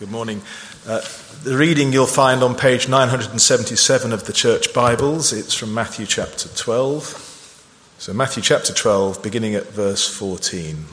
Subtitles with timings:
[0.00, 0.40] Good morning.
[0.86, 1.02] Uh,
[1.44, 5.30] the reading you'll find on page 977 of the Church Bibles.
[5.30, 7.92] It's from Matthew chapter 12.
[7.98, 10.86] So, Matthew chapter 12, beginning at verse 14.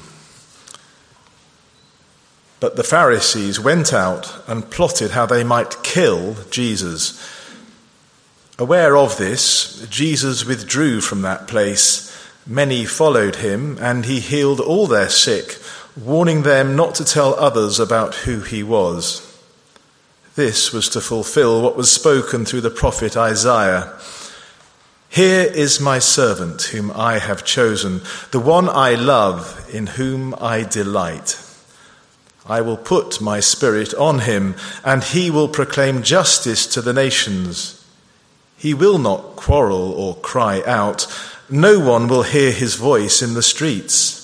[2.60, 7.18] But the Pharisees went out and plotted how they might kill Jesus.
[8.60, 12.14] Aware of this, Jesus withdrew from that place.
[12.46, 15.60] Many followed him, and he healed all their sick
[16.04, 19.24] warning them not to tell others about who he was.
[20.36, 23.94] This was to fulfill what was spoken through the prophet Isaiah.
[25.10, 30.64] Here is my servant whom I have chosen, the one I love, in whom I
[30.64, 31.42] delight.
[32.46, 37.84] I will put my spirit on him, and he will proclaim justice to the nations.
[38.58, 41.08] He will not quarrel or cry out.
[41.50, 44.17] No one will hear his voice in the streets.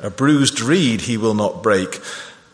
[0.00, 2.00] A bruised reed he will not break,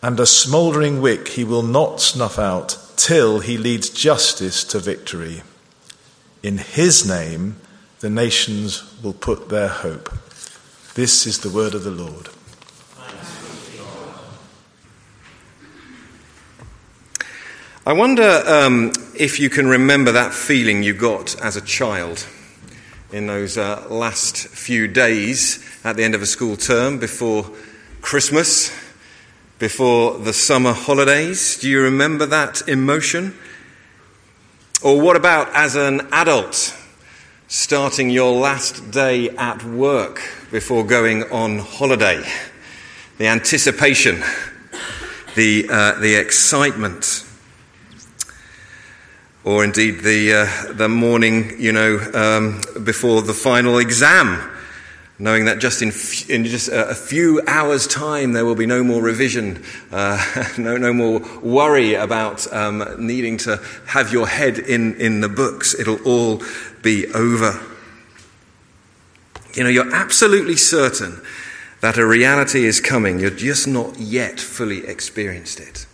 [0.02, 5.42] and a smouldering wick he will not snuff out, till he leads justice to victory.
[6.42, 7.56] In his name,
[8.00, 10.12] the nations will put their hope.
[10.94, 12.28] This is the word of the Lord.
[17.86, 22.26] I wonder um, if you can remember that feeling you got as a child
[23.14, 27.48] in those uh, last few days at the end of a school term, before
[28.00, 28.72] Christmas,
[29.60, 31.56] before the summer holidays.
[31.60, 33.38] Do you remember that emotion?
[34.82, 36.76] Or what about as an adult,
[37.46, 40.20] starting your last day at work
[40.50, 42.20] before going on holiday?
[43.18, 44.24] The anticipation,
[45.36, 47.23] the, uh, the excitement
[49.44, 54.50] or indeed the, uh, the morning, you know, um, before the final exam
[55.18, 58.82] knowing that just in, f- in just a, few hours' time there will be no
[58.82, 64.94] more revision, uh, no, no more worry about um, needing to have your head in,
[65.00, 65.78] in the books.
[65.78, 66.42] It'll all
[66.82, 67.60] be over.
[69.54, 71.22] You know, you're absolutely certain
[71.80, 75.86] that a reality is coming, you're just not yet fully experienced it.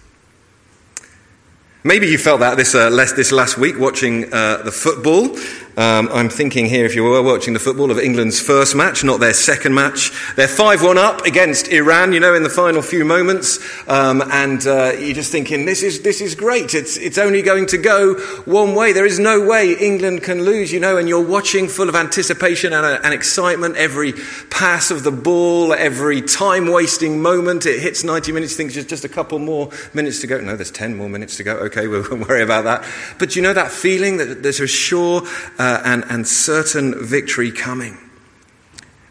[1.83, 5.35] Maybe you felt that this, uh, last, this last week watching uh, the football.
[5.77, 9.21] Um, I'm thinking here, if you were watching the football, of England's first match, not
[9.21, 10.11] their second match.
[10.37, 13.59] They're 5 1 up against Iran, you know, in the final few moments.
[13.89, 16.75] Um, and uh, you're just thinking, this is, this is great.
[16.75, 18.15] It's, it's only going to go
[18.45, 18.93] one way.
[18.93, 22.73] There is no way England can lose, you know, and you're watching full of anticipation
[22.73, 23.77] and, uh, and excitement.
[23.77, 24.13] Every
[24.51, 27.67] pass of the ball, every time wasting moment.
[27.67, 30.41] It hits 90 minutes, think just, just a couple more minutes to go.
[30.41, 31.57] No, there's 10 more minutes to go.
[31.57, 32.85] Okay, we won't worry about that.
[33.19, 35.23] But you know that feeling that there's a sure
[35.59, 37.99] uh, and, and certain victory coming.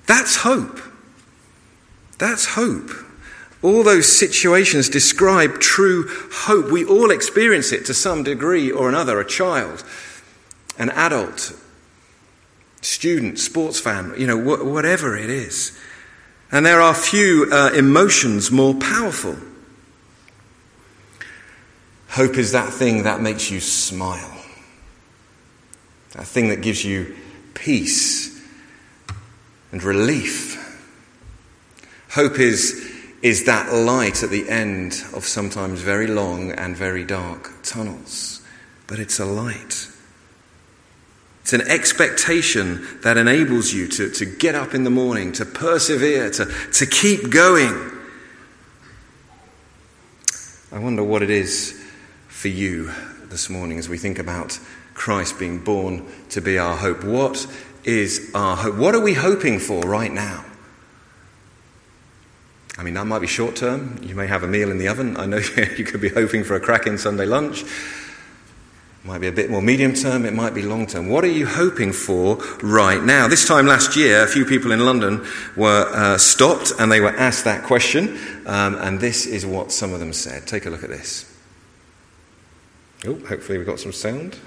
[0.07, 0.79] That's hope.
[2.17, 2.89] That's hope.
[3.61, 6.71] All those situations describe true hope.
[6.71, 9.83] We all experience it to some degree or another a child,
[10.77, 11.53] an adult,
[12.81, 15.77] student, sports fan, you know, wh- whatever it is.
[16.51, 19.37] And there are few uh, emotions more powerful.
[22.09, 24.38] Hope is that thing that makes you smile
[26.13, 27.15] that thing that gives you
[27.53, 28.41] peace
[29.71, 30.55] and relief.
[32.11, 37.51] Hope is, is that light at the end of sometimes very long and very dark
[37.63, 38.41] tunnels,
[38.87, 39.87] but it's a light.
[41.41, 46.29] It's an expectation that enables you to, to get up in the morning, to persevere,
[46.31, 47.91] to, to keep going.
[50.71, 51.79] I wonder what it is
[52.27, 52.91] for you
[53.29, 54.59] this morning as we think about
[54.99, 57.05] Christ being born to be our hope.
[57.05, 57.47] What
[57.85, 58.75] is our hope?
[58.75, 60.43] What are we hoping for right now?
[62.77, 63.97] I mean, that might be short term.
[64.03, 65.15] You may have a meal in the oven.
[65.17, 65.37] I know
[65.77, 67.63] you could be hoping for a cracking Sunday lunch.
[67.63, 70.25] It might be a bit more medium term.
[70.25, 71.07] It might be long term.
[71.07, 73.29] What are you hoping for right now?
[73.29, 77.15] This time last year, a few people in London were uh, stopped and they were
[77.15, 78.19] asked that question.
[78.45, 80.45] Um, and this is what some of them said.
[80.45, 81.25] Take a look at this.
[83.05, 84.37] Oh, hopefully we've got some sound.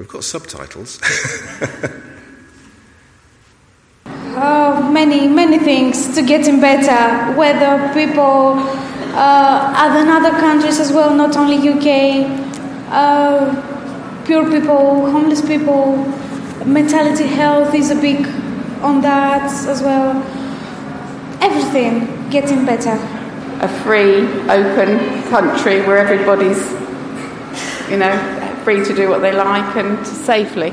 [0.00, 0.98] We've got subtitles.
[4.06, 7.36] uh, many, many things to getting better.
[7.38, 8.54] Whether people
[9.14, 12.24] uh, are in other countries as well, not only UK,
[12.88, 13.52] uh,
[14.24, 15.96] poor people, homeless people,
[16.64, 18.26] mentality health is a big
[18.80, 20.16] on that as well.
[21.42, 22.98] Everything getting better.
[23.60, 26.70] A free, open country where everybody's,
[27.90, 30.70] you know, free to do what they like and safely.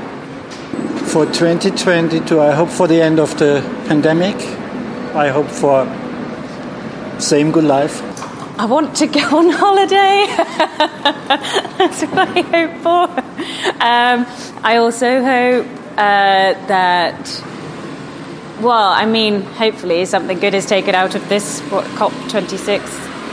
[1.08, 4.36] For 2022, I hope for the end of the pandemic.
[5.14, 5.86] I hope for
[7.20, 8.02] same good life.
[8.58, 10.26] I want to go on holiday.
[11.78, 13.04] That's what I hope for.
[13.80, 14.26] Um,
[14.64, 17.44] I also hope uh, that,
[18.60, 22.80] well, I mean, hopefully something good is taken out of this what, COP26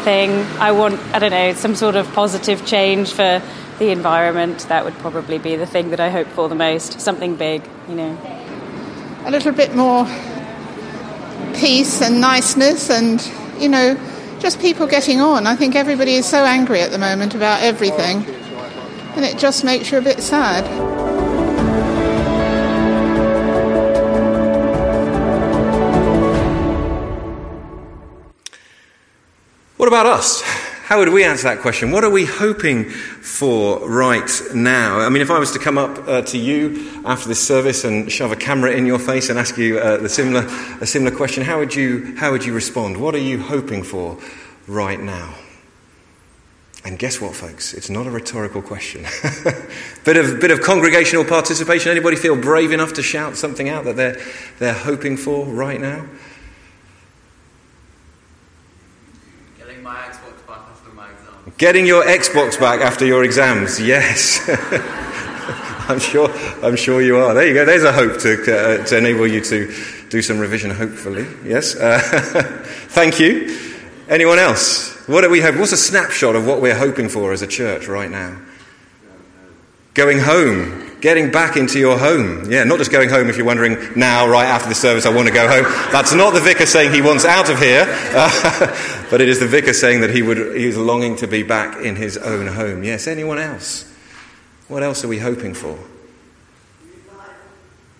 [0.03, 0.29] thing.
[0.59, 3.41] I want, I don't know, some sort of positive change for
[3.79, 4.59] the environment.
[4.69, 7.01] That would probably be the thing that I hope for the most.
[7.01, 8.17] Something big, you know.
[9.25, 10.05] A little bit more
[11.55, 13.21] peace and niceness and,
[13.59, 13.97] you know,
[14.39, 15.47] just people getting on.
[15.47, 18.25] I think everybody is so angry at the moment about everything,
[19.15, 20.65] and it just makes you a bit sad.
[29.77, 30.64] What about us?
[30.85, 31.89] How would we answer that question?
[31.89, 34.99] What are we hoping for right now?
[34.99, 38.11] I mean, if I was to come up uh, to you after this service and
[38.11, 40.45] shove a camera in your face and ask you uh, the similar,
[40.81, 42.97] a similar question, how would, you, how would you respond?
[42.97, 44.19] What are you hoping for
[44.67, 45.33] right now?
[46.85, 47.73] And guess what, folks?
[47.73, 49.07] It's not a rhetorical question.
[50.05, 51.89] bit of bit of congregational participation.
[51.89, 54.21] Anybody feel brave enough to shout something out that they're
[54.59, 56.05] they're hoping for right now?
[61.57, 64.41] Getting your Xbox back after your exams, yes.
[65.87, 66.29] I'm sure,
[66.61, 67.33] I'm sure you are.
[67.33, 67.63] There you go.
[67.63, 69.73] There's a hope to, uh, to enable you to
[70.09, 71.25] do some revision, hopefully.
[71.45, 71.75] Yes.
[71.77, 71.99] Uh,
[72.89, 73.57] thank you.
[74.09, 75.07] Anyone else?
[75.07, 75.55] What do we hope?
[75.55, 78.37] What's a snapshot of what we're hoping for as a church right now?
[79.93, 80.84] Going home.
[81.05, 82.49] Getting back into your home.
[82.49, 85.27] Yeah, not just going home if you're wondering now, right after the service, I want
[85.27, 85.71] to go home.
[85.91, 89.45] That's not the vicar saying he wants out of here, uh, but it is the
[89.45, 92.83] vicar saying that he would, he's longing to be back in his own home.
[92.83, 93.83] Yes, anyone else?
[94.67, 95.77] What else are we hoping for?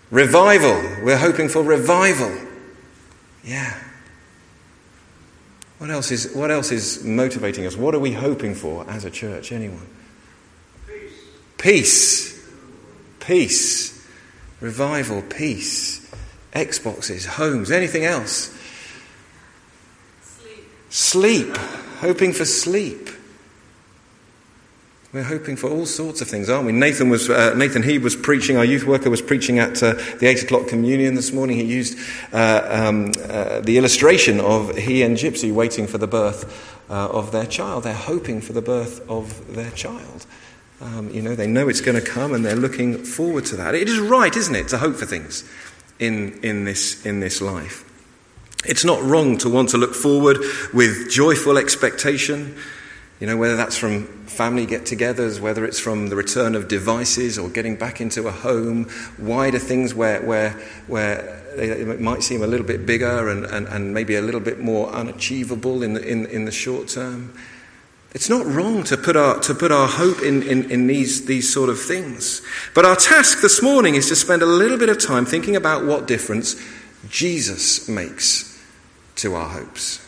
[0.10, 1.04] Revival.
[1.04, 2.36] We're hoping for revival.
[3.44, 3.72] Yeah.
[5.78, 7.78] What else is, what else is motivating us?
[7.78, 9.52] What are we hoping for as a church?
[9.52, 9.86] Anyone?
[10.88, 11.12] Peace.
[11.60, 12.35] Peace.
[13.26, 14.08] Peace,
[14.62, 16.02] revival, peace.
[16.54, 18.56] Xboxes, homes, anything else?
[20.22, 20.64] Sleep.
[20.90, 21.58] Sleep.
[22.00, 23.10] Hoping for sleep.
[25.12, 26.74] We're hoping for all sorts of things, aren't we?
[26.74, 28.58] Nathan was uh, Nathan He was preaching.
[28.58, 31.56] Our youth worker was preaching at uh, the eight o'clock communion this morning.
[31.56, 31.98] He used
[32.34, 37.32] uh, um, uh, the illustration of he and Gypsy waiting for the birth uh, of
[37.32, 37.86] their child.
[37.86, 40.26] They're hoping for the birth of their child.
[40.82, 43.76] Um, you know, they know it's going to come, and they're looking forward to that.
[43.76, 45.44] It is right, isn't it, to hope for things
[46.00, 47.84] in in this in this life.
[48.66, 50.40] It's not wrong to want to look forward
[50.74, 52.56] with joyful expectation.
[53.20, 57.40] You know, whether that's from family get togethers, whether it's from the return of devices
[57.40, 60.52] or getting back into a home, wider things where, where,
[60.88, 64.60] where it might seem a little bit bigger and, and, and maybe a little bit
[64.60, 67.34] more unachievable in the, in, in the short term.
[68.16, 71.54] It's not wrong to put our, to put our hope in, in, in these, these
[71.54, 72.42] sort of things.
[72.74, 75.84] But our task this morning is to spend a little bit of time thinking about
[75.84, 76.56] what difference
[77.10, 78.58] Jesus makes
[79.18, 80.05] to our hopes.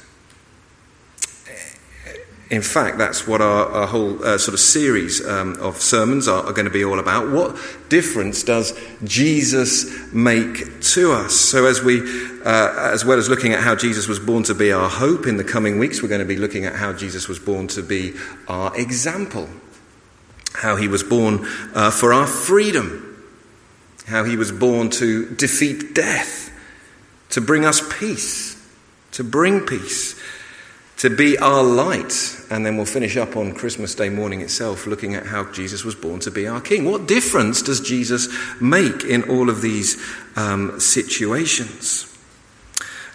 [2.49, 6.45] In fact, that's what our, our whole uh, sort of series um, of sermons are,
[6.45, 7.29] are, going to be all about.
[7.29, 7.57] What
[7.89, 11.35] difference does Jesus make to us?
[11.35, 11.99] So, as we,
[12.45, 15.35] uh, as well as looking at how Jesus was born to be our hope in
[15.35, 18.13] the coming weeks, we're going to be looking at how Jesus was born to be
[18.47, 19.50] our example,
[20.53, 23.25] how he was born uh, for our freedom,
[24.05, 26.50] how he was born to defeat death,
[27.31, 28.55] to bring us peace,
[29.12, 30.17] to bring peace
[30.98, 32.13] to be our light.
[32.50, 35.96] And then we'll finish up on Christmas Day morning itself, looking at how Jesus was
[35.96, 36.86] born to be our King.
[36.86, 38.27] What difference does Jesus
[38.60, 40.01] make in all of these
[40.36, 42.13] um, situations?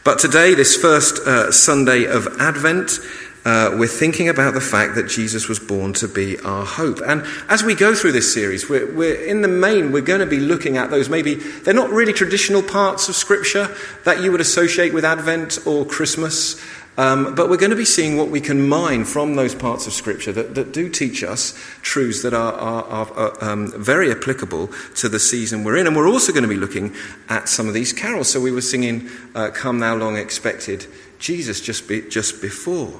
[0.05, 2.99] But today, this first uh, Sunday of Advent,
[3.45, 7.01] uh, we're thinking about the fact that Jesus was born to be our hope.
[7.05, 10.27] And as we go through this series, we're, we're, in the main, we're going to
[10.27, 13.75] be looking at those maybe, they're not really traditional parts of Scripture
[14.05, 16.61] that you would associate with Advent or Christmas.
[16.99, 19.95] Um, but we're going to be seeing what we can mine from those parts of
[19.95, 25.09] Scripture that, that do teach us truths that are, are, are um, very applicable to
[25.09, 25.87] the season we're in.
[25.87, 26.95] And we're also going to be looking
[27.31, 28.29] at some of these carols.
[28.29, 30.87] So we were singing uh, Come Thou Long Expected
[31.19, 32.93] Jesus just, be, just before.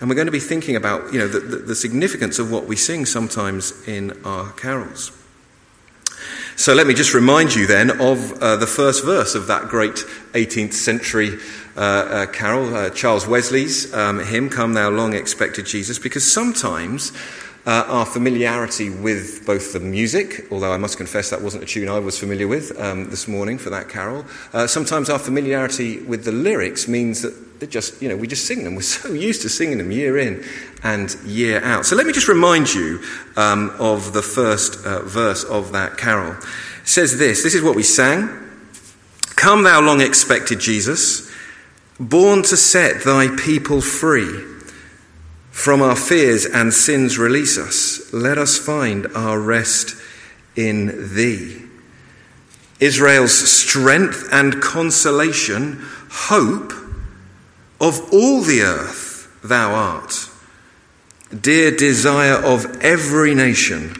[0.00, 2.66] And we're going to be thinking about you know, the, the, the significance of what
[2.66, 5.12] we sing sometimes in our carols.
[6.58, 9.96] So let me just remind you then of uh, the first verse of that great
[10.32, 11.38] 18th century
[11.76, 17.12] uh, uh, carol, uh, Charles Wesley's um, hymn, Come Thou Long Expected Jesus, because sometimes
[17.66, 21.88] uh, our familiarity with both the music, although I must confess that wasn't a tune
[21.88, 24.24] I was familiar with um, this morning for that carol.
[24.52, 28.46] Uh, sometimes our familiarity with the lyrics means that they just, you know, we just
[28.46, 28.76] sing them.
[28.76, 30.44] We're so used to singing them year in
[30.84, 31.86] and year out.
[31.86, 33.02] So let me just remind you
[33.36, 36.32] um, of the first uh, verse of that carol.
[36.32, 38.44] It says this this is what we sang
[39.36, 41.30] Come, thou long expected Jesus,
[42.00, 44.55] born to set thy people free.
[45.56, 48.12] From our fears and sins release us.
[48.12, 49.96] Let us find our rest
[50.54, 51.62] in thee.
[52.78, 56.72] Israel's strength and consolation, hope
[57.80, 60.28] of all the earth thou art.
[61.40, 63.96] Dear desire of every nation,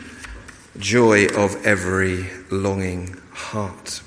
[0.78, 4.02] joy of every longing heart.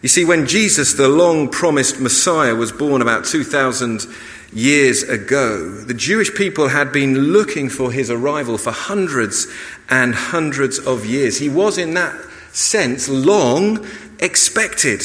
[0.00, 4.06] You see, when Jesus, the long promised Messiah, was born about 2,000
[4.52, 9.48] years ago, the Jewish people had been looking for his arrival for hundreds
[9.90, 11.38] and hundreds of years.
[11.38, 12.14] He was, in that
[12.52, 13.84] sense, long
[14.20, 15.02] expected.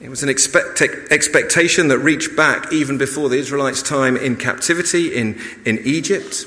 [0.00, 5.14] It was an expect- expectation that reached back even before the Israelites' time in captivity
[5.14, 6.46] in, in Egypt.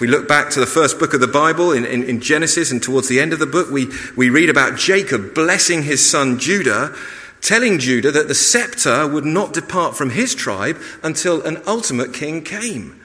[0.00, 2.72] If we look back to the first book of the Bible in, in, in Genesis
[2.72, 6.38] and towards the end of the book, we, we read about Jacob blessing his son
[6.38, 6.96] Judah
[7.42, 12.42] telling Judah that the scepter would not depart from his tribe until an ultimate king
[12.42, 12.98] came.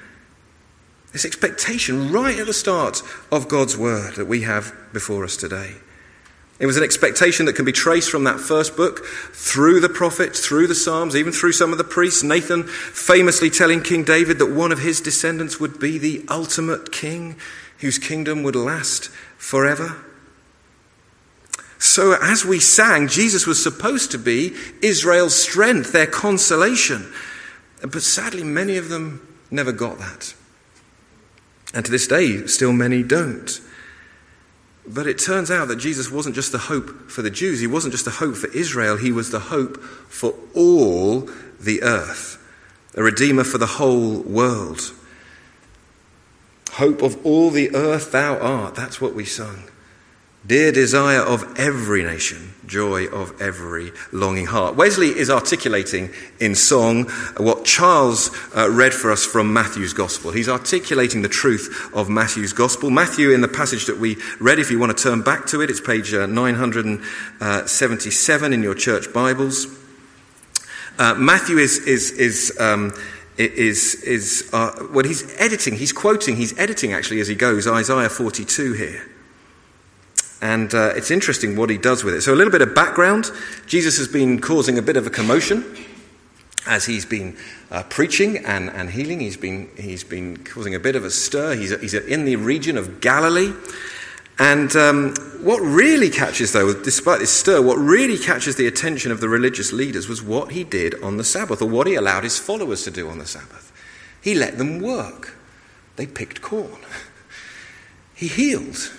[1.12, 5.74] This expectation right at the start of God's word that we have before us today.
[6.58, 10.46] It was an expectation that can be traced from that first book through the prophets,
[10.46, 12.24] through the Psalms, even through some of the priests.
[12.24, 17.36] Nathan famously telling King David that one of his descendants would be the ultimate king
[17.80, 19.98] whose kingdom would last forever.
[21.78, 27.12] So, as we sang, Jesus was supposed to be Israel's strength, their consolation.
[27.82, 30.34] But sadly, many of them never got that.
[31.74, 33.60] And to this day, still many don't.
[34.88, 37.94] But it turns out that Jesus wasn't just the hope for the Jews, he wasn't
[37.94, 42.38] just the hope for Israel, he was the hope for all the earth,
[42.94, 44.94] a redeemer for the whole world.
[46.74, 49.64] Hope of all the earth thou art, that's what we sung.
[50.46, 54.76] Dear desire of every nation, joy of every longing heart.
[54.76, 57.06] Wesley is articulating in song
[57.38, 60.30] what Charles uh, read for us from Matthew's Gospel.
[60.30, 62.92] He's articulating the truth of Matthew's Gospel.
[62.92, 65.72] Matthew, in the passage that we read, if you want to turn back to it,
[65.72, 69.66] it's page uh, 977 in your church Bibles.
[71.00, 72.94] Uh, Matthew is, is, is, um,
[73.38, 78.10] is, is uh, when he's editing, he's quoting, he's editing actually as he goes, Isaiah
[78.10, 79.10] 42 here.
[80.42, 82.22] And uh, it's interesting what he does with it.
[82.22, 83.32] So, a little bit of background
[83.68, 85.64] Jesus has been causing a bit of a commotion
[86.68, 87.38] as he's been
[87.72, 89.20] uh, preaching and, and healing.
[89.20, 91.56] He's been, he's been causing a bit of a stir.
[91.56, 93.54] He's, he's in the region of Galilee.
[94.38, 99.22] And um, what really catches, though, despite this stir, what really catches the attention of
[99.22, 102.38] the religious leaders was what he did on the Sabbath, or what he allowed his
[102.38, 103.72] followers to do on the Sabbath.
[104.22, 105.38] He let them work,
[105.96, 106.82] they picked corn,
[108.16, 108.92] he healed.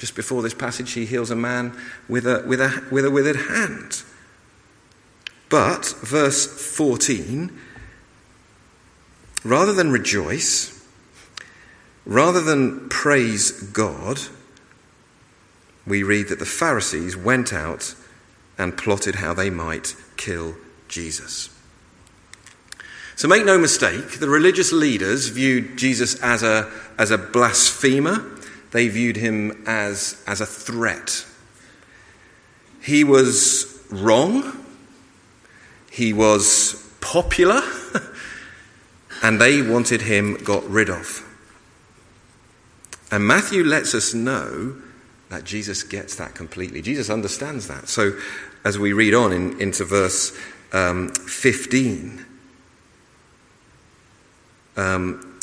[0.00, 1.76] Just before this passage, he heals a man
[2.08, 4.02] with a, with a, with a withered hand.
[5.50, 7.54] But, verse 14,
[9.44, 10.88] rather than rejoice,
[12.06, 14.20] rather than praise God,
[15.86, 17.94] we read that the Pharisees went out
[18.56, 20.54] and plotted how they might kill
[20.88, 21.54] Jesus.
[23.16, 28.39] So make no mistake, the religious leaders viewed Jesus as a, as a blasphemer
[28.72, 31.26] they viewed him as, as a threat.
[32.82, 34.64] He was wrong,
[35.90, 37.62] he was popular,
[39.22, 41.26] and they wanted him got rid of.
[43.10, 44.76] And Matthew lets us know
[45.30, 46.80] that Jesus gets that completely.
[46.80, 47.88] Jesus understands that.
[47.88, 48.12] So
[48.64, 50.36] as we read on in, into verse
[50.72, 52.24] um, 15,
[54.76, 55.38] um,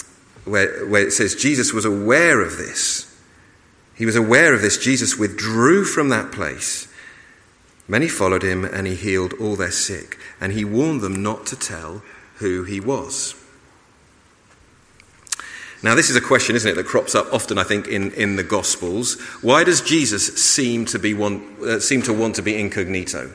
[0.46, 3.07] where, where it says Jesus was aware of this
[3.98, 4.77] he was aware of this.
[4.77, 6.88] Jesus withdrew from that place.
[7.88, 11.56] Many followed him, and he healed all their sick, and he warned them not to
[11.56, 12.04] tell
[12.36, 13.34] who he was.
[15.84, 18.36] Now, this is a question, isn't it, that crops up often, I think, in, in
[18.36, 19.20] the Gospels.
[19.42, 23.32] Why does Jesus seem to, be want, uh, seem to want to be incognito?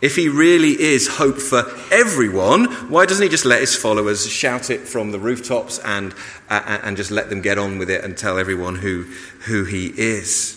[0.00, 4.70] If he really is hope for everyone, why doesn't he just let his followers shout
[4.70, 6.14] it from the rooftops and,
[6.48, 9.02] uh, and just let them get on with it and tell everyone who,
[9.46, 10.56] who he is?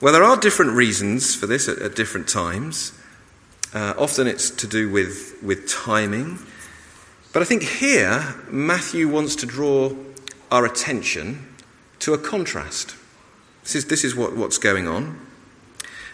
[0.00, 2.92] Well, there are different reasons for this at, at different times.
[3.72, 6.38] Uh, often it's to do with, with timing.
[7.32, 9.92] But I think here, Matthew wants to draw
[10.50, 11.54] our attention
[12.00, 12.96] to a contrast.
[13.62, 15.23] This is, this is what, what's going on.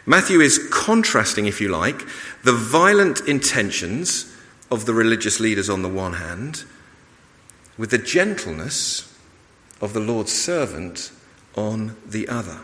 [0.06, 2.06] Matthew is contrasting, if you like,
[2.42, 4.34] the violent intentions
[4.70, 6.64] of the religious leaders on the one hand
[7.76, 9.16] with the gentleness
[9.80, 11.12] of the Lord's servant
[11.54, 12.60] on the other.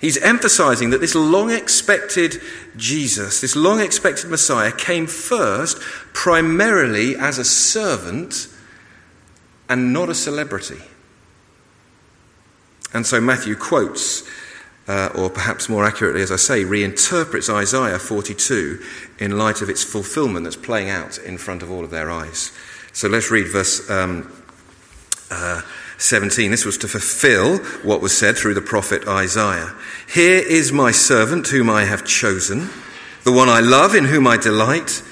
[0.00, 2.40] He's emphasizing that this long expected
[2.76, 5.80] Jesus, this long expected Messiah, came first
[6.12, 8.48] primarily as a servant
[9.68, 10.80] and not a celebrity.
[12.94, 14.22] And so Matthew quotes,
[14.88, 18.82] uh, or perhaps more accurately, as I say, reinterprets Isaiah 42
[19.18, 22.52] in light of its fulfillment that's playing out in front of all of their eyes.
[22.94, 24.32] So let's read verse um,
[25.30, 25.60] uh,
[25.98, 26.50] 17.
[26.50, 29.74] This was to fulfill what was said through the prophet Isaiah.
[30.12, 32.70] Here is my servant whom I have chosen,
[33.24, 35.02] the one I love, in whom I delight.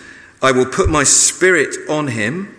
[0.40, 2.54] I will put my spirit on him,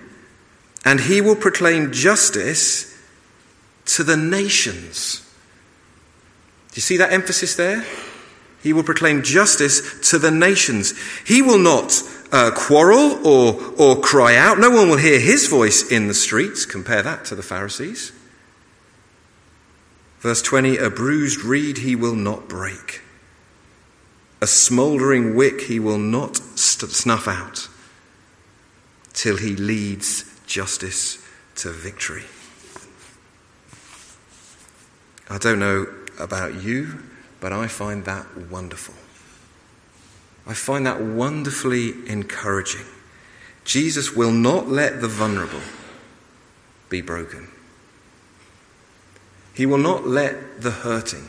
[0.85, 2.95] and he will proclaim justice
[3.85, 5.26] to the nations.
[6.77, 7.83] Do you see that emphasis there?
[8.61, 10.93] He will proclaim justice to the nations.
[11.25, 14.59] He will not uh, quarrel or, or cry out.
[14.59, 16.67] No one will hear his voice in the streets.
[16.67, 18.11] Compare that to the Pharisees.
[20.19, 23.01] Verse 20 A bruised reed he will not break,
[24.39, 27.69] a smouldering wick he will not snuff out,
[29.13, 31.17] till he leads justice
[31.55, 32.25] to victory.
[35.27, 35.87] I don't know
[36.19, 37.03] about you,
[37.39, 38.95] but I find that wonderful.
[40.45, 42.85] I find that wonderfully encouraging.
[43.65, 45.61] Jesus will not let the vulnerable
[46.89, 47.49] be broken.
[49.53, 51.27] He will not let the hurting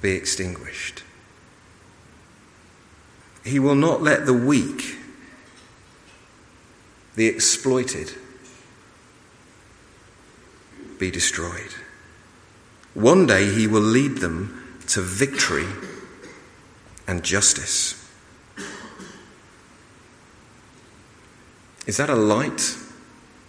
[0.00, 1.02] be extinguished.
[3.44, 4.96] He will not let the weak,
[7.16, 8.12] the exploited,
[10.98, 11.74] be destroyed.
[12.98, 15.68] One day he will lead them to victory
[17.06, 17.94] and justice.
[21.86, 22.76] Is that a light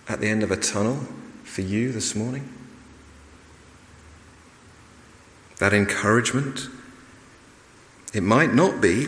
[0.08, 1.04] at the end of a tunnel
[1.46, 2.48] for you this morning?
[5.58, 6.68] That encouragement?
[8.14, 9.08] It might not be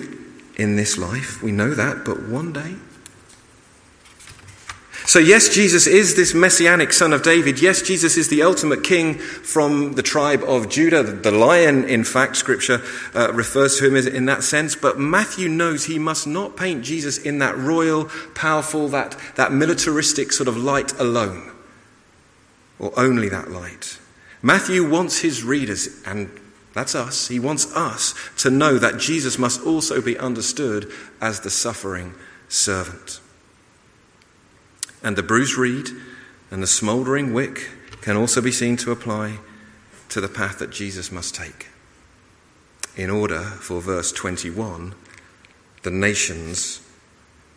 [0.56, 2.78] in this life, we know that, but one day.
[5.12, 7.62] So, yes, Jesus is this messianic son of David.
[7.62, 11.04] Yes, Jesus is the ultimate king from the tribe of Judah.
[11.04, 12.82] The lion, in fact, scripture
[13.13, 14.74] uh, refers to him in that sense.
[14.74, 20.32] But Matthew knows he must not paint Jesus in that royal, powerful, that, that militaristic
[20.32, 21.52] sort of light alone,
[22.80, 24.00] or only that light.
[24.41, 26.32] Matthew wants his readers, and
[26.74, 31.50] that's us, he wants us to know that Jesus must also be understood as the
[31.50, 32.13] suffering
[32.47, 33.19] servant.
[35.04, 35.90] And the bruised reed
[36.50, 37.70] and the smouldering wick
[38.02, 39.40] can also be seen to apply
[40.10, 41.68] to the path that Jesus must take
[42.96, 44.94] in order for verse 21
[45.84, 46.82] the nations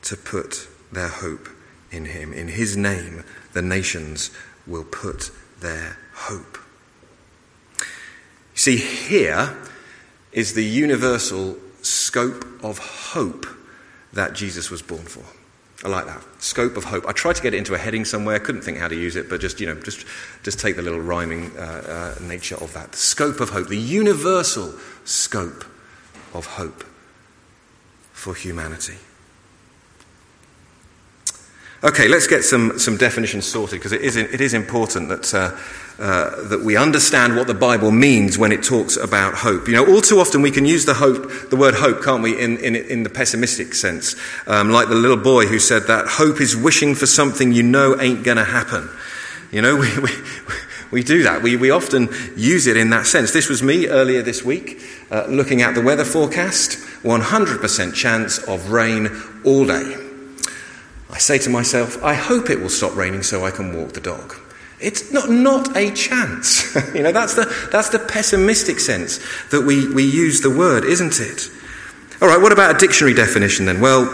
[0.02, 1.48] to put their hope
[1.90, 2.33] in him.
[2.33, 4.30] In his name, the nations
[4.66, 5.30] will put
[5.61, 6.59] their hope.
[7.80, 9.57] You see, here
[10.33, 13.46] is the universal scope of hope
[14.12, 15.24] that Jesus was born for.
[15.85, 16.25] I like that.
[16.38, 17.07] Scope of hope.
[17.07, 19.29] I tried to get it into a heading somewhere, couldn't think how to use it,
[19.29, 20.07] but just, you know, just,
[20.42, 22.92] just take the little rhyming uh, uh, nature of that.
[22.92, 24.73] The scope of hope, the universal
[25.05, 25.64] scope
[26.33, 26.85] of hope
[28.12, 28.97] for humanity.
[31.83, 35.55] Okay, let's get some, some definitions sorted because it is, it is important that, uh,
[35.98, 39.68] uh, that we understand what the Bible means when it talks about hope.
[39.68, 42.40] You know, all too often we can use the hope, the word hope, can't we,
[42.40, 44.16] in, in, in the pessimistic sense.
[44.48, 48.00] Um, like the little boy who said that hope is wishing for something you know
[48.00, 48.90] ain't going to happen.
[49.52, 50.11] You know, we, we,
[50.90, 51.42] we do that.
[51.42, 53.33] We, we often use it in that sense.
[53.33, 54.80] This was me earlier this week,
[55.12, 59.11] uh, looking at the weather forecast 100% chance of rain
[59.44, 59.96] all day.
[61.11, 64.00] I say to myself, I hope it will stop raining so I can walk the
[64.00, 64.35] dog.
[64.80, 66.74] It's not, not a chance.
[66.94, 69.18] you know, that's the, that's the pessimistic sense
[69.50, 71.50] that we, we use the word, isn't it?
[72.20, 73.80] All right, what about a dictionary definition then?
[73.80, 74.04] Well,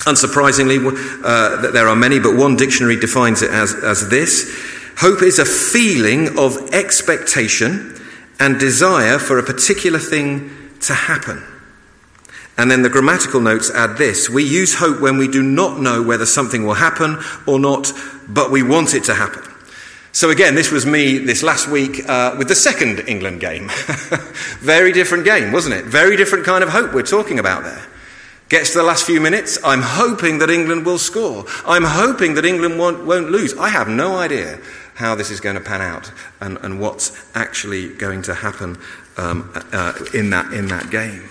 [0.00, 0.78] unsurprisingly,
[1.24, 5.44] uh, there are many, but one dictionary defines it as, as this Hope is a
[5.44, 8.00] feeling of expectation
[8.38, 10.50] and desire for a particular thing
[10.82, 11.42] to happen.
[12.56, 16.02] And then the grammatical notes add this We use hope when we do not know
[16.02, 17.92] whether something will happen or not,
[18.28, 19.42] but we want it to happen.
[20.14, 23.68] So, again, this was me this last week uh, with the second England game.
[24.60, 25.86] Very different game, wasn't it?
[25.86, 27.84] Very different kind of hope we're talking about there.
[28.48, 31.46] Gets to the last few minutes, I'm hoping that England will score.
[31.66, 33.58] I'm hoping that England won't, won't lose.
[33.58, 34.60] I have no idea
[34.94, 38.78] how this is going to pan out and, and what's actually going to happen
[39.16, 41.28] um, uh, in, that, in that game.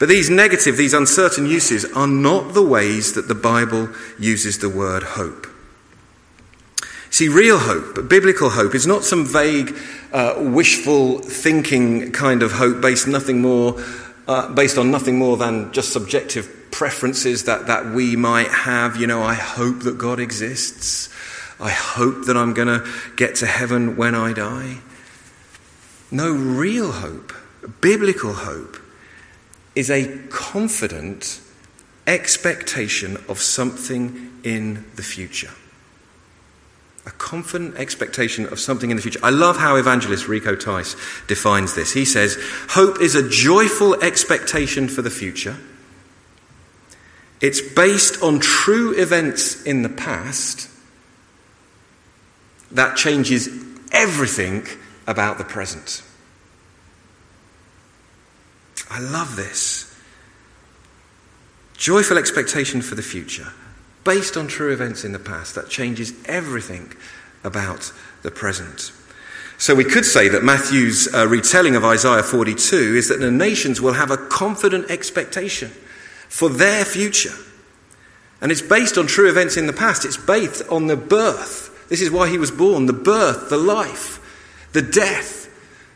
[0.00, 3.88] But these negative, these uncertain uses are not the ways that the Bible
[4.18, 5.46] uses the word hope.
[7.10, 9.76] See, real hope, biblical hope, is not some vague,
[10.12, 13.82] uh, wishful thinking kind of hope based nothing more,
[14.28, 18.96] uh, based on nothing more than just subjective preferences that, that we might have.
[18.96, 21.08] You know, I hope that God exists.
[21.58, 24.78] I hope that I'm going to get to heaven when I die.
[26.12, 27.32] No, real hope,
[27.80, 28.76] biblical hope,
[29.74, 31.40] is a confident
[32.06, 35.50] expectation of something in the future.
[37.10, 39.18] A confident expectation of something in the future.
[39.20, 40.94] I love how evangelist Rico Tice
[41.26, 41.92] defines this.
[41.92, 45.56] He says, Hope is a joyful expectation for the future.
[47.40, 50.70] It's based on true events in the past
[52.70, 53.48] that changes
[53.90, 54.64] everything
[55.08, 56.04] about the present.
[58.88, 59.86] I love this.
[61.74, 63.52] Joyful expectation for the future,
[64.04, 66.92] based on true events in the past, that changes everything
[67.44, 68.92] about the present.
[69.58, 73.80] So we could say that Matthew's uh, retelling of Isaiah 42 is that the nations
[73.80, 75.68] will have a confident expectation
[76.28, 77.34] for their future.
[78.40, 80.06] And it's based on true events in the past.
[80.06, 81.88] It's based on the birth.
[81.90, 84.18] This is why he was born the birth, the life,
[84.72, 85.48] the death,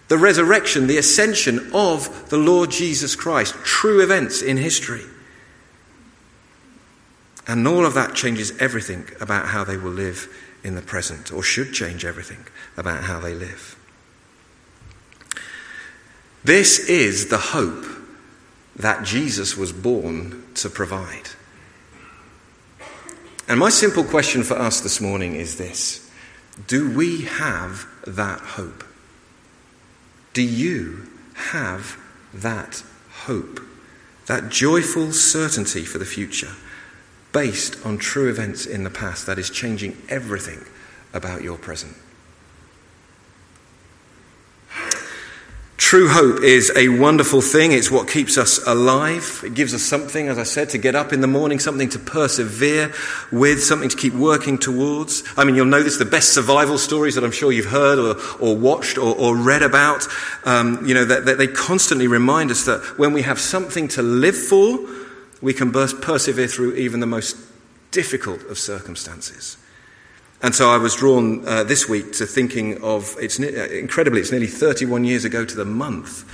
[0.09, 5.05] the resurrection, the ascension of the Lord Jesus Christ, true events in history.
[7.47, 10.29] And all of that changes everything about how they will live
[10.63, 13.77] in the present, or should change everything about how they live.
[16.43, 17.85] This is the hope
[18.77, 21.31] that Jesus was born to provide.
[23.47, 26.11] And my simple question for us this morning is this
[26.67, 28.85] Do we have that hope?
[30.33, 31.99] Do you have
[32.33, 32.83] that
[33.27, 33.61] hope,
[34.27, 36.53] that joyful certainty for the future,
[37.35, 40.65] based on true events in the past that is changing everything
[41.13, 41.95] about your present?
[45.77, 47.73] True hope is a wonderful thing.
[47.73, 49.43] It's what keeps us alive.
[49.45, 51.99] It gives us something, as I said, to get up in the morning, something to
[51.99, 52.93] persevere
[53.31, 55.25] with, something to keep working towards.
[55.37, 58.17] I mean, you'll know this, the best survival stories that I'm sure you've heard or,
[58.41, 60.07] or watched or, or, read about,
[60.45, 64.03] um, you know, that, that they constantly remind us that when we have something to
[64.03, 64.79] live for,
[65.45, 67.37] we can persevere through even the most
[67.91, 69.59] difficult of circumstances.
[70.41, 74.31] And so I was drawn uh, this week to thinking of, it's uh, incredibly, it's
[74.31, 76.25] nearly 31 years ago to the month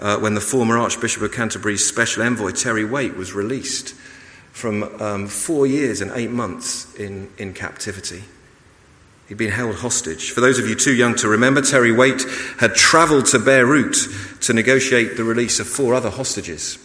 [0.00, 3.94] uh, when the former Archbishop of Canterbury's special envoy, Terry Waite, was released
[4.50, 8.24] from um, four years and eight months in, in captivity.
[9.28, 10.32] He'd been held hostage.
[10.32, 12.24] For those of you too young to remember, Terry Waite
[12.58, 13.96] had travelled to Beirut
[14.40, 16.78] to negotiate the release of four other hostages.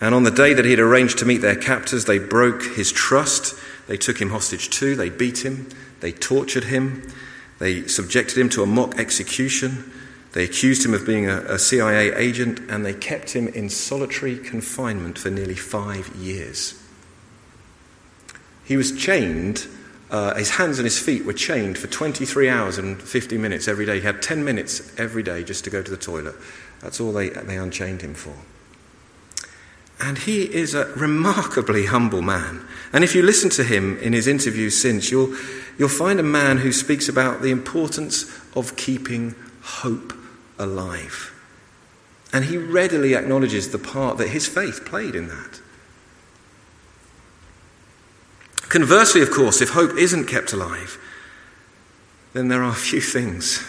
[0.00, 2.92] And on the day that he had arranged to meet their captors, they broke his
[2.92, 3.54] trust
[3.86, 4.96] they took him hostage too.
[4.96, 5.68] They beat him.
[6.00, 7.10] They tortured him.
[7.58, 9.90] They subjected him to a mock execution.
[10.32, 14.38] They accused him of being a, a CIA agent and they kept him in solitary
[14.38, 16.80] confinement for nearly five years.
[18.64, 19.68] He was chained,
[20.10, 23.86] uh, his hands and his feet were chained for 23 hours and 50 minutes every
[23.86, 23.96] day.
[23.96, 26.34] He had 10 minutes every day just to go to the toilet.
[26.80, 28.34] That's all they, they unchained him for.
[30.00, 32.66] And he is a remarkably humble man.
[32.92, 35.34] And if you listen to him in his interviews since, you'll,
[35.78, 40.12] you'll find a man who speaks about the importance of keeping hope
[40.58, 41.32] alive.
[42.32, 45.60] And he readily acknowledges the part that his faith played in that.
[48.68, 50.98] Conversely, of course, if hope isn't kept alive,
[52.32, 53.64] then there are few things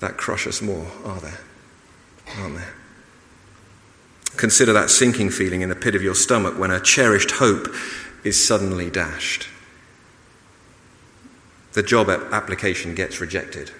[0.00, 1.40] that crush us more, are there?
[2.38, 2.74] Aren't there?
[4.38, 7.66] Consider that sinking feeling in the pit of your stomach when a cherished hope
[8.22, 9.48] is suddenly dashed.
[11.72, 13.72] The job application gets rejected.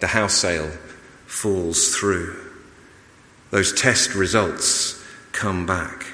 [0.00, 0.70] The house sale
[1.26, 2.34] falls through.
[3.50, 6.06] Those test results come back.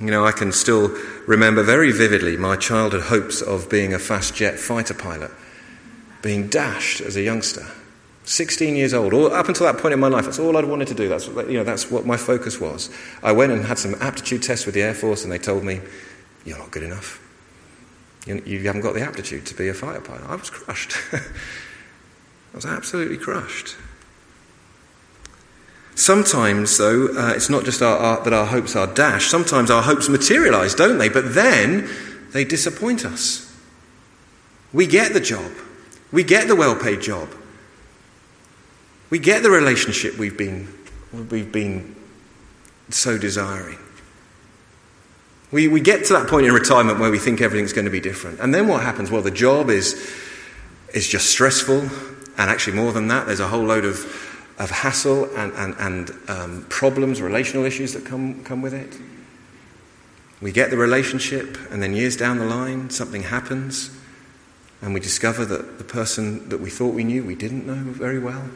[0.00, 0.88] You know, I can still
[1.26, 5.30] remember very vividly my childhood hopes of being a fast jet fighter pilot
[6.20, 7.66] being dashed as a youngster.
[8.26, 10.88] 16 years old, all, up until that point in my life, that's all I'd wanted
[10.88, 11.08] to do.
[11.08, 12.90] That's, you know, that's what my focus was.
[13.22, 15.80] I went and had some aptitude tests with the Air Force, and they told me,
[16.44, 17.22] You're not good enough.
[18.26, 20.28] You, you haven't got the aptitude to be a fighter pilot.
[20.28, 20.96] I was crushed.
[21.12, 21.20] I
[22.52, 23.76] was absolutely crushed.
[25.94, 29.30] Sometimes, though, uh, it's not just our, our, that our hopes are dashed.
[29.30, 31.08] Sometimes our hopes materialize, don't they?
[31.08, 31.88] But then
[32.32, 33.56] they disappoint us.
[34.72, 35.52] We get the job,
[36.10, 37.28] we get the well paid job,
[39.10, 40.68] we get the relationship we've been,
[41.12, 41.94] we've been
[42.90, 43.78] so desiring.
[45.52, 48.00] We, we get to that point in retirement where we think everything's going to be
[48.00, 48.40] different.
[48.40, 49.10] And then what happens?
[49.10, 50.12] Well, the job is,
[50.92, 51.88] is just stressful,
[52.38, 53.96] and actually, more than that, there's a whole load of,
[54.58, 58.98] of hassle and, and, and um, problems, relational issues that come, come with it.
[60.42, 63.96] We get the relationship, and then years down the line, something happens,
[64.82, 68.18] and we discover that the person that we thought we knew, we didn't know very
[68.18, 68.50] well.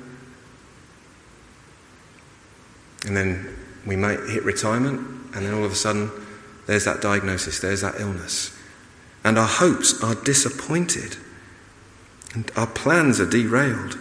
[3.06, 5.00] And then we might hit retirement,
[5.34, 6.10] and then all of a sudden,
[6.66, 8.56] there's that diagnosis, there's that illness.
[9.24, 11.16] And our hopes are disappointed,
[12.34, 13.94] and our plans are derailed.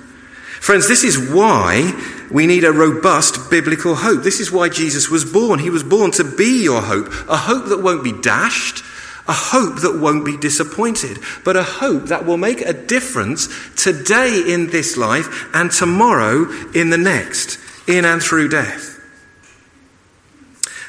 [0.60, 1.94] Friends, this is why
[2.30, 4.24] we need a robust biblical hope.
[4.24, 5.60] This is why Jesus was born.
[5.60, 8.84] He was born to be your hope, a hope that won't be dashed,
[9.28, 14.44] a hope that won't be disappointed, but a hope that will make a difference today
[14.48, 17.58] in this life and tomorrow in the next,
[17.90, 18.96] in and through death.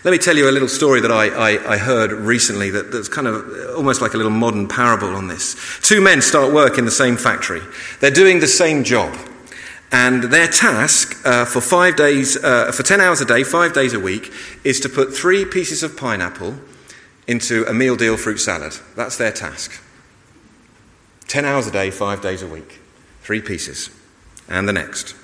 [0.03, 3.09] Let me tell you a little story that I, I, I heard recently that, that's
[3.09, 5.57] kind of almost like a little modern parable on this.
[5.83, 7.61] Two men start work in the same factory.
[8.01, 9.15] They're doing the same job.
[9.93, 13.93] And their task uh, for five days, uh, for 10 hours a day, five days
[13.93, 14.33] a week,
[14.65, 16.55] is to put three pieces of pineapple
[17.27, 18.75] into a meal deal fruit salad.
[18.97, 19.83] That's their task.
[21.29, 22.81] 10 hours a day, five days a week.
[23.23, 23.91] Three pieces.
[24.49, 25.15] And the next.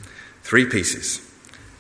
[0.43, 1.26] Three pieces.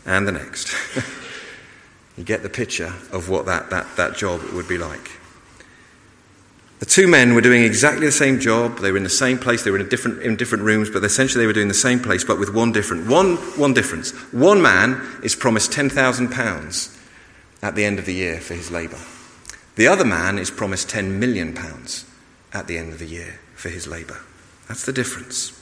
[0.06, 0.74] And the next.
[2.16, 5.10] you get the picture of what that, that, that job would be like.
[6.78, 8.78] The two men were doing exactly the same job.
[8.78, 9.64] They were in the same place.
[9.64, 12.22] They were in different, in different rooms, but essentially they were doing the same place,
[12.22, 14.12] but with one different one, one difference.
[14.32, 16.96] One man is promised ten thousand pounds
[17.62, 19.00] at the end of the year for his labour.
[19.76, 21.54] The other man is promised £10 million
[22.52, 24.18] at the end of the year for his labour.
[24.68, 25.52] That's the difference.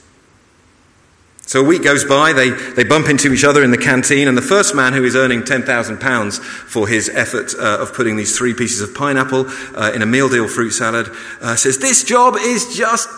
[1.47, 4.37] So a week goes by, they, they bump into each other in the canteen, and
[4.37, 8.55] the first man who is earning £10,000 for his effort uh, of putting these three
[8.55, 11.09] pieces of pineapple uh, in a meal deal fruit salad
[11.43, 13.09] uh, says, This job is just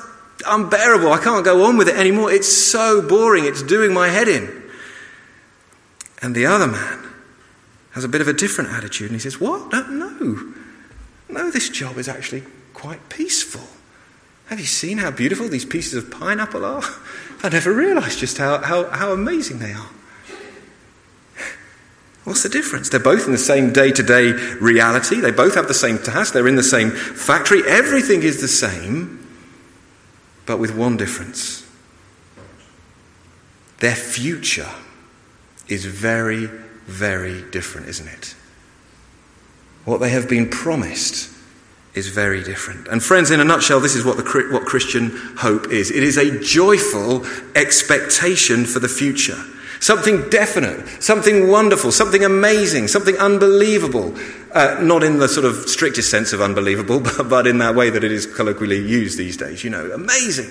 [0.44, 1.12] unbearable.
[1.12, 2.32] I can't go on with it anymore.
[2.32, 3.44] It's so boring.
[3.44, 4.64] It's doing my head in.
[6.20, 7.06] And the other man
[7.92, 9.72] has a bit of a different attitude, and he says, What?
[9.72, 10.52] No, no.
[11.28, 12.42] No, this job is actually
[12.74, 13.66] quite peaceful.
[14.46, 16.82] Have you seen how beautiful these pieces of pineapple are?
[17.46, 19.88] I never realized just how, how, how amazing they are.
[22.24, 22.88] What's the difference?
[22.88, 25.20] They're both in the same day to day reality.
[25.20, 26.34] They both have the same task.
[26.34, 27.62] They're in the same factory.
[27.64, 29.24] Everything is the same,
[30.44, 31.64] but with one difference.
[33.78, 34.72] Their future
[35.68, 36.46] is very,
[36.86, 38.34] very different, isn't it?
[39.84, 41.35] What they have been promised
[41.96, 42.86] is very different.
[42.88, 46.18] And, friends, in a nutshell, this is what, the, what Christian hope is it is
[46.18, 49.42] a joyful expectation for the future.
[49.80, 54.14] Something definite, something wonderful, something amazing, something unbelievable.
[54.52, 57.90] Uh, not in the sort of strictest sense of unbelievable, but, but in that way
[57.90, 59.64] that it is colloquially used these days.
[59.64, 60.50] You know, amazing.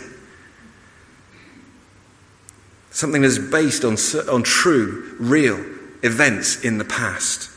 [2.90, 3.98] Something that is based on,
[4.34, 5.64] on true, real
[6.02, 7.52] events in the past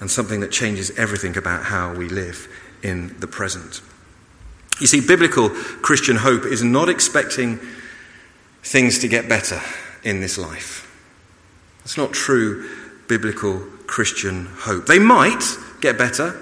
[0.00, 2.48] and something that changes everything about how we live
[2.84, 3.80] in the present.
[4.80, 7.58] You see, biblical Christian hope is not expecting
[8.62, 9.60] things to get better
[10.04, 10.82] in this life.
[11.84, 12.68] It's not true
[13.08, 14.86] biblical Christian hope.
[14.86, 15.44] They might
[15.80, 16.40] get better,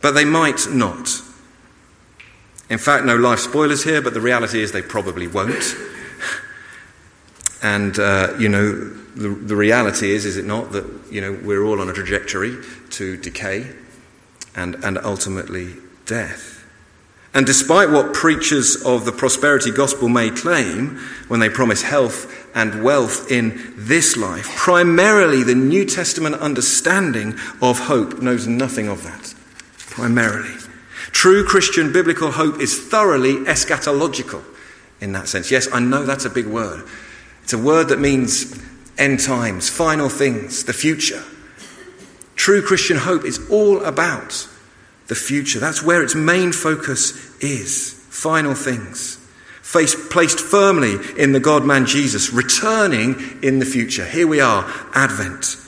[0.00, 1.08] but they might not.
[2.68, 5.76] In fact, no life spoilers here, but the reality is they probably won't.
[7.62, 11.62] And, uh, you know, the, the reality is, is it not, that, you know, we're
[11.62, 12.56] all on a trajectory
[12.90, 13.66] to decay
[14.54, 15.74] and, and ultimately
[16.06, 16.60] death.
[17.32, 22.82] And despite what preachers of the prosperity gospel may claim when they promise health and
[22.82, 29.32] wealth in this life, primarily the New Testament understanding of hope knows nothing of that.
[29.78, 30.54] Primarily.
[31.12, 34.42] True Christian biblical hope is thoroughly eschatological
[35.00, 35.50] in that sense.
[35.50, 36.86] Yes, I know that's a big word.
[37.44, 38.60] It's a word that means
[38.98, 41.22] end times, final things, the future.
[42.40, 44.48] True Christian hope is all about
[45.08, 45.60] the future.
[45.60, 49.18] That's where its main focus is final things.
[49.62, 54.06] placed firmly in the God man Jesus, returning in the future.
[54.06, 55.58] Here we are, Advent.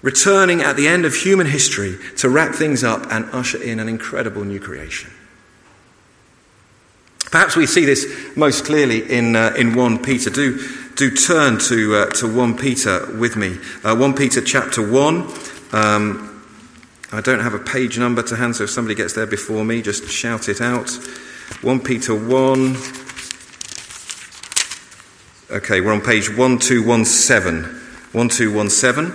[0.00, 3.86] Returning at the end of human history to wrap things up and usher in an
[3.90, 5.10] incredible new creation.
[7.30, 10.30] Perhaps we see this most clearly in, uh, in 1 Peter.
[10.30, 10.58] Do
[10.96, 13.58] do turn to, uh, to 1 Peter with me.
[13.82, 15.26] Uh, 1 Peter chapter 1.
[15.72, 16.28] Um,
[17.10, 19.82] I don't have a page number to hand, so if somebody gets there before me,
[19.82, 20.90] just shout it out.
[21.62, 22.76] 1 Peter 1.
[25.50, 27.64] Okay, we're on page 1217.
[28.12, 29.12] 1217.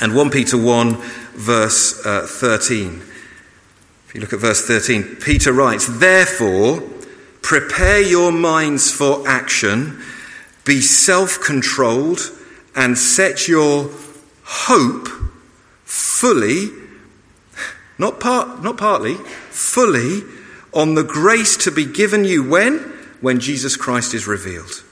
[0.00, 0.94] And 1 Peter 1,
[1.34, 3.02] verse uh, 13.
[4.06, 6.80] If you look at verse 13, Peter writes, Therefore,
[7.42, 10.00] prepare your minds for action,
[10.64, 12.20] be self controlled,
[12.74, 13.90] and set your
[14.44, 15.17] hope
[16.18, 16.70] fully,
[17.96, 20.22] not, part, not partly, fully
[20.72, 22.78] on the grace to be given you when?
[23.20, 24.82] When Jesus Christ is revealed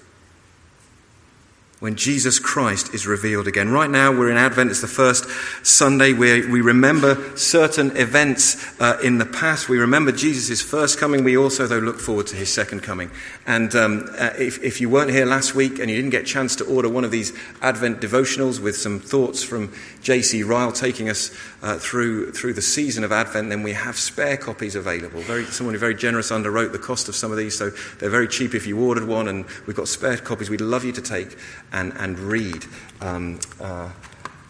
[1.87, 3.69] when Jesus Christ is revealed again.
[3.71, 4.73] Right now, we're in Advent.
[4.73, 5.25] It's the first
[5.65, 9.69] Sunday where we remember certain events uh, in the past.
[9.69, 11.23] We remember Jesus' first coming.
[11.23, 13.13] We also, though, look forward to his second coming.
[13.47, 16.27] And um, uh, if, if, you weren't here last week and you didn't get a
[16.27, 19.73] chance to order one of these Advent devotionals with some thoughts from
[20.03, 20.43] J.C.
[20.43, 21.31] Ryle taking us
[21.63, 25.21] uh, through, through the season of Advent, then we have spare copies available.
[25.21, 28.55] Very, someone very generous underwrote the cost of some of these, so they're very cheap
[28.55, 31.37] if you ordered one, and we've got spare copies we'd love you to take
[31.77, 32.65] and, and read
[33.01, 33.91] um, uh,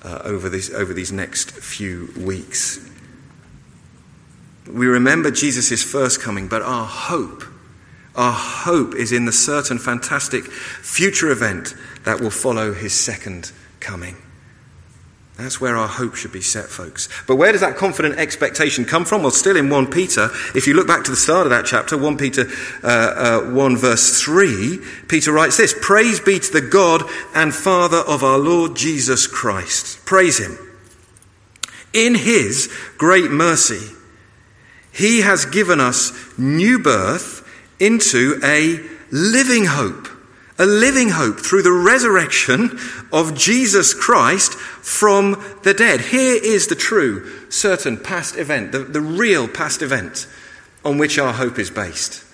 [0.04, 2.88] uh, over, this, over these next few weeks.
[4.70, 7.42] We remember Jesus' first coming, but our hope,
[8.14, 14.16] our hope is in the certain fantastic future event that will follow his second coming.
[15.36, 17.10] That's where our hope should be set, folks.
[17.26, 19.20] But where does that confident expectation come from?
[19.20, 21.98] Well, still in 1 Peter, if you look back to the start of that chapter,
[21.98, 22.46] 1 Peter
[22.82, 27.02] uh, uh, 1 verse 3, Peter writes this Praise be to the God
[27.34, 30.04] and Father of our Lord Jesus Christ.
[30.06, 30.56] Praise Him.
[31.92, 33.94] In His great mercy,
[34.90, 37.46] He has given us new birth
[37.78, 40.08] into a living hope
[40.58, 42.78] a living hope through the resurrection
[43.12, 46.00] of Jesus Christ from the dead.
[46.00, 50.26] Here is the true, certain past event, the, the real past event
[50.84, 52.24] on which our hope is based.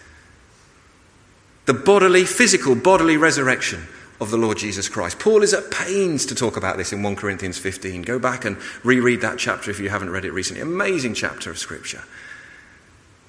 [1.67, 3.87] The bodily, physical, bodily resurrection
[4.21, 5.19] of the Lord Jesus Christ.
[5.19, 8.03] Paul is at pains to talk about this in 1 Corinthians 15.
[8.03, 10.63] Go back and reread that chapter if you haven't read it recently.
[10.63, 12.03] Amazing chapter of Scripture.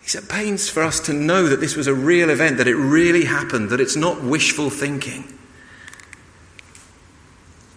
[0.04, 2.76] He's at pains for us to know that this was a real event, that it
[2.76, 5.24] really happened, that it's not wishful thinking.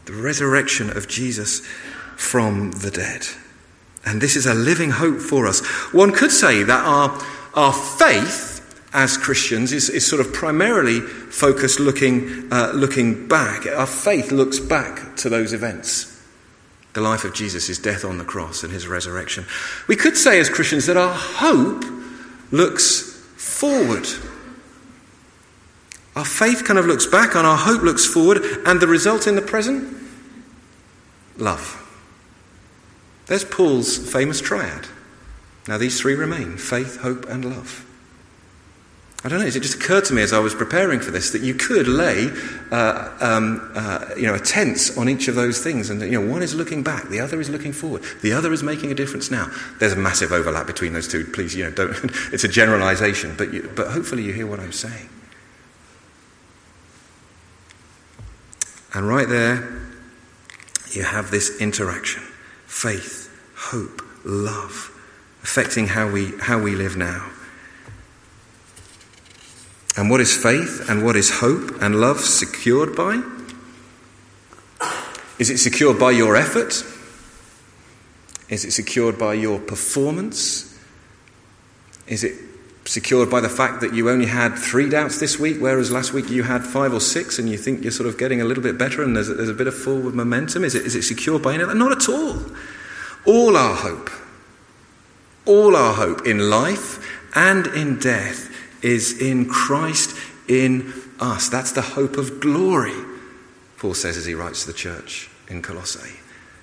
[0.07, 1.61] The resurrection of Jesus
[2.17, 3.27] from the dead.
[4.05, 5.65] And this is a living hope for us.
[5.93, 7.21] One could say that our,
[7.55, 8.55] our faith
[8.93, 13.67] as Christians is, is sort of primarily focused looking, uh, looking back.
[13.67, 16.13] Our faith looks back to those events
[16.95, 19.45] the life of Jesus, his death on the cross, and his resurrection.
[19.87, 21.85] We could say as Christians that our hope
[22.51, 23.03] looks
[23.37, 24.07] forward.
[26.15, 29.35] Our faith kind of looks back and our hope looks forward, and the result in
[29.35, 29.97] the present?
[31.37, 31.83] Love.
[33.27, 34.87] There's Paul's famous triad.
[35.69, 37.86] Now, these three remain faith, hope, and love.
[39.27, 41.43] I don't know, it just occurred to me as I was preparing for this that
[41.43, 42.31] you could lay
[42.71, 45.91] uh, um, uh, you know, a tense on each of those things.
[45.91, 48.63] And you know, one is looking back, the other is looking forward, the other is
[48.63, 49.51] making a difference now.
[49.81, 51.25] There's a massive overlap between those two.
[51.25, 51.91] Please, you know, don't,
[52.33, 55.09] it's a generalization, but, you, but hopefully you hear what I'm saying.
[58.95, 59.89] And right there,
[60.93, 62.23] you have this interaction
[62.67, 64.93] faith, hope, love,
[65.43, 67.29] affecting how we, how we live now.
[69.97, 73.23] And what is faith and what is hope and love secured by?
[75.39, 76.85] Is it secured by your effort?
[78.49, 80.79] Is it secured by your performance?
[82.07, 82.35] Is it
[82.85, 86.31] secured by the fact that you only had three doubts this week, whereas last week
[86.31, 88.79] you had five or six, and you think you're sort of getting a little bit
[88.79, 90.63] better and there's a, there's a bit of forward momentum?
[90.63, 91.75] Is it, is it secured by any of that?
[91.75, 92.43] Not at all.
[93.25, 94.11] All our hope,
[95.47, 97.05] all our hope in life
[97.35, 100.17] and in death is in Christ
[100.49, 101.49] in us.
[101.49, 102.95] That's the hope of glory,
[103.79, 106.19] Paul says as he writes to the church in Colossae.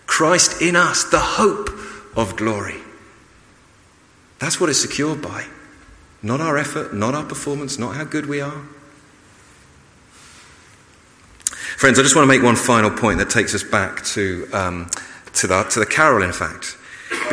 [0.05, 1.69] Christ in us, the hope
[2.15, 2.79] of glory.
[4.39, 5.45] That's what it's secured by.
[6.21, 8.63] Not our effort, not our performance, not how good we are.
[11.77, 14.89] Friends, I just want to make one final point that takes us back to, um,
[15.33, 16.77] to, the, to the carol, in fact.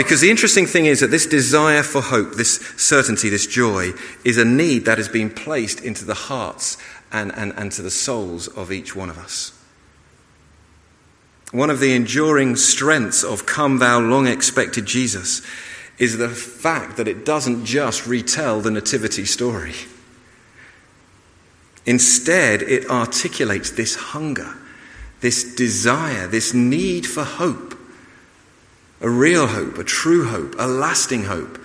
[0.00, 3.90] Because the interesting thing is that this desire for hope, this certainty, this joy,
[4.24, 6.78] is a need that has been placed into the hearts
[7.12, 9.52] and, and, and to the souls of each one of us.
[11.52, 15.42] One of the enduring strengths of Come Thou Long Expected Jesus
[15.98, 19.74] is the fact that it doesn't just retell the Nativity story.
[21.84, 24.56] Instead, it articulates this hunger,
[25.20, 27.69] this desire, this need for hope
[29.00, 31.58] a real hope, a true hope, a lasting hope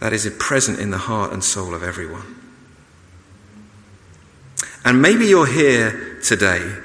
[0.00, 2.40] that is present in the heart and soul of everyone.
[4.84, 6.76] And maybe you're here today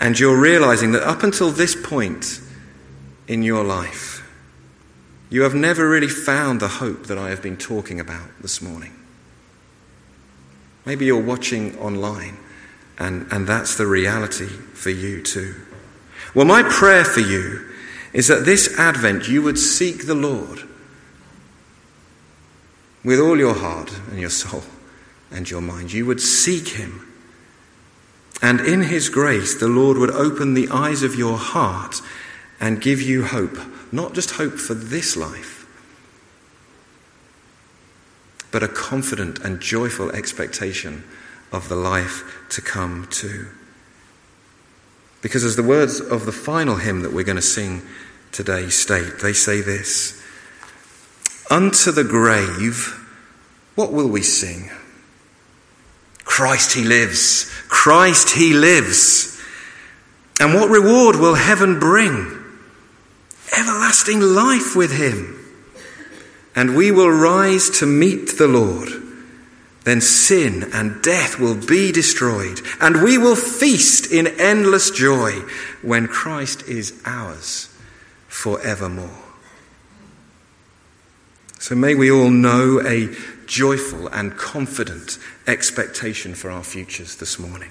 [0.00, 2.40] and you're realizing that up until this point
[3.28, 4.22] in your life,
[5.30, 8.92] you have never really found the hope that I have been talking about this morning.
[10.86, 12.36] Maybe you're watching online,
[12.98, 15.54] and, and that's the reality for you too.
[16.34, 17.73] Well, my prayer for you
[18.14, 20.60] is that this Advent you would seek the Lord
[23.04, 24.62] with all your heart and your soul
[25.30, 25.92] and your mind.
[25.92, 27.06] You would seek Him.
[28.40, 32.00] And in His grace, the Lord would open the eyes of your heart
[32.60, 33.58] and give you hope,
[33.90, 35.66] not just hope for this life,
[38.52, 41.02] but a confident and joyful expectation
[41.50, 43.48] of the life to come too.
[45.24, 47.80] Because as the words of the final hymn that we're going to sing
[48.30, 50.22] today state, they say this
[51.50, 53.00] Unto the grave,
[53.74, 54.70] what will we sing?
[56.24, 59.40] Christ he lives, Christ he lives.
[60.38, 62.44] And what reward will heaven bring?
[63.56, 65.40] Everlasting life with him.
[66.54, 69.03] And we will rise to meet the Lord
[69.84, 75.32] then sin and death will be destroyed, and we will feast in endless joy
[75.82, 77.68] when Christ is ours
[78.28, 79.20] forevermore.
[81.58, 83.14] So may we all know a
[83.46, 87.70] joyful and confident expectation for our futures this morning.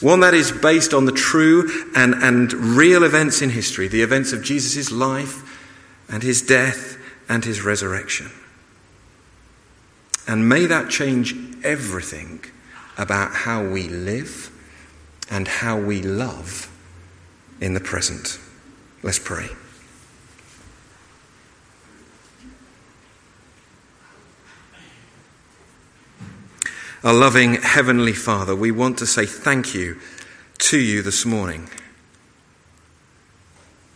[0.00, 4.32] One that is based on the true and, and real events in history, the events
[4.32, 5.60] of Jesus' life
[6.08, 8.30] and his death and his resurrection.
[10.26, 12.44] And may that change everything
[12.96, 14.50] about how we live
[15.30, 16.70] and how we love
[17.60, 18.38] in the present.
[19.02, 19.48] Let's pray.
[27.02, 30.00] Our loving Heavenly Father, we want to say thank you
[30.58, 31.68] to you this morning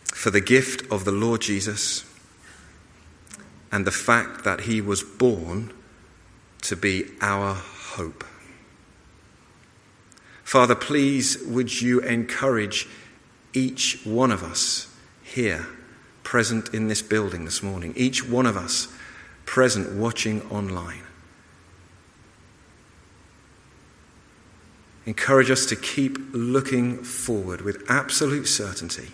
[0.05, 2.05] for the gift of the Lord Jesus
[3.73, 5.73] and the fact that he was born
[6.63, 8.25] to be our hope.
[10.45, 12.89] Father, please would you encourage
[13.53, 15.67] each one of us here,
[16.23, 18.89] present in this building this morning, each one of us
[19.45, 21.03] present watching online.
[25.07, 29.09] Encourage us to keep looking forward with absolute certainty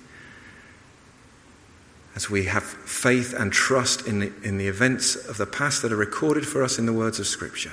[2.15, 5.93] as we have faith and trust in the, in the events of the past that
[5.93, 7.73] are recorded for us in the words of Scripture.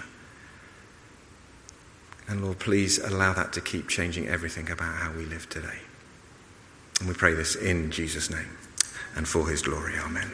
[2.28, 5.80] And Lord, please allow that to keep changing everything about how we live today.
[7.00, 8.58] And we pray this in Jesus' name
[9.16, 9.96] and for his glory.
[9.98, 10.32] Amen.